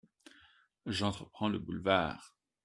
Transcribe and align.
J’entreprends 0.87 1.47
le 1.49 1.59
boulevard… 1.59 2.33